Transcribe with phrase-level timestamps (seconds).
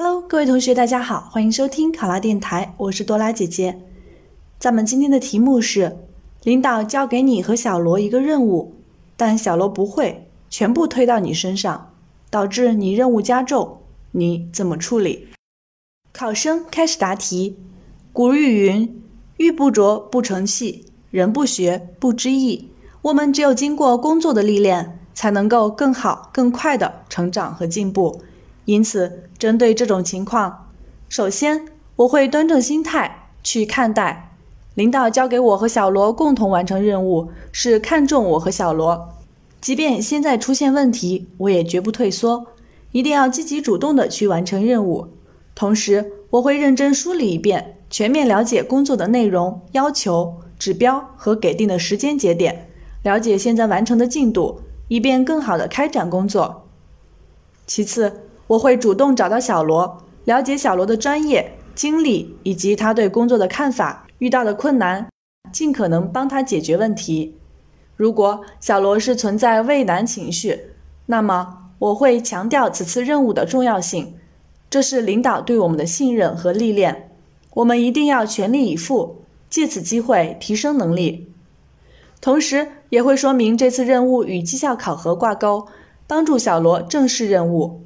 [0.00, 3.80] Hello，各位同学，大家好，欢迎收听考拉电台，我是多拉姐姐。
[4.56, 5.96] 咱们今天的题目是：
[6.44, 8.76] 领导交给你和小罗一个任务，
[9.16, 11.90] 但小罗不会，全部推到你身上，
[12.30, 13.78] 导致你任务加重，
[14.12, 15.26] 你怎么处理？
[16.12, 17.56] 考生开始答题。
[18.12, 19.02] 古语云
[19.38, 22.68] ：“玉不琢不成器，人不学不知义。”
[23.02, 28.22] 我们只有经过工作的历练，才能够更好、更快的成长和进步。
[28.68, 30.68] 因此，针对这种情况，
[31.08, 31.64] 首先
[31.96, 34.36] 我会端正心态去看待。
[34.74, 39.14] 领导交给我和小罗共同完成任务，是看重我和小罗。
[39.62, 42.48] 即便现在出现问题，我也绝不退缩，
[42.92, 45.08] 一定要积极主动的去完成任务。
[45.54, 52.68] 同时，我会认真梳理一遍，全面了解工作的内容、要求、指标和给定的时间节点，
[53.02, 56.66] 了解现在完成的进度，以便更好的开展工作。
[57.66, 65.08] 其次，我会主动找到小罗，了解小罗的专业经历以及他对工作的看法，遇到的困难，
[65.52, 67.36] 尽可能帮他解决问题。
[67.94, 70.72] 如果小罗是存在畏难情绪，
[71.06, 74.14] 那么我会强调此次任务的重要性，
[74.70, 77.10] 这是领导对我们的信任和历练，
[77.54, 81.30] 我们一定要全力以赴，借此机会提升能力。
[82.20, 85.66] 同时，也会说明这次任务与绩效考核挂钩，
[86.06, 87.82] 帮助小罗正视任务。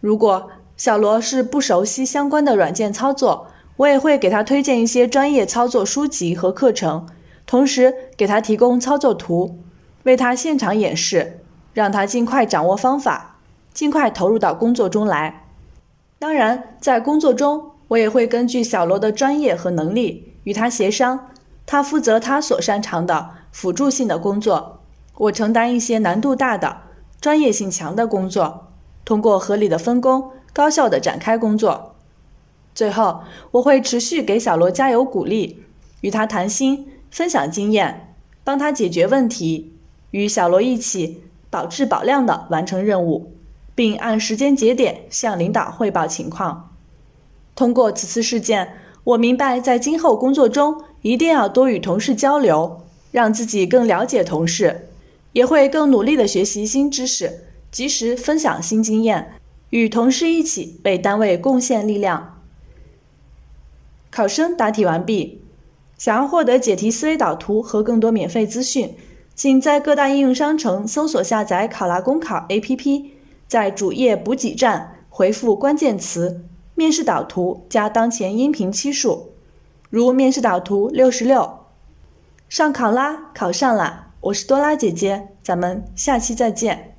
[0.00, 7.06] 如果小罗是不熟悉相关的软件操作，我也会给他推荐一些专业操作书籍和课程，
[7.46, 9.58] 同时给他提供操作图，
[10.04, 11.40] 为他现场演示，
[11.72, 13.36] 让他尽快掌握方法，
[13.72, 15.46] 尽快投入到工作中来。
[16.18, 21.30] 当然，在工作中，我也会根据小罗的专业和能力与他协商，
[21.66, 24.80] 他负责他所擅长的辅助性的工作，
[25.16, 26.78] 我承担一些难度大的、
[27.20, 28.67] 专业性强的工作。
[29.08, 31.94] 通过合理的分工，高效的展开工作。
[32.74, 33.20] 最后，
[33.52, 35.62] 我会持续给小罗加油鼓励，
[36.02, 38.14] 与他谈心，分享经验，
[38.44, 39.72] 帮他解决问题，
[40.10, 43.32] 与小罗一起保质保量的完成任务，
[43.74, 46.76] 并按时间节点向领导汇报情况。
[47.54, 48.74] 通过此次事件，
[49.04, 54.90] 我明白在今后工作中一定要多与同事交流，让自己更了解同事，
[55.32, 57.46] 也会更努力的学习新知识。
[57.70, 59.32] 及时分享新经验，
[59.70, 62.40] 与同事一起为单位贡献力量。
[64.10, 65.42] 考生答题完毕。
[65.96, 68.94] 想要获得解题思维导图和更多免费资讯，
[69.34, 73.06] 请在各大应用商城搜索下载考拉公考 APP，
[73.48, 76.44] 在主页补给站回复关键词
[76.76, 79.32] “面试导图”加当前音频期数，
[79.90, 81.66] 如面试导图六十六。
[82.48, 84.12] 上考拉考上啦！
[84.20, 86.97] 我是多拉姐姐，咱们下期再见。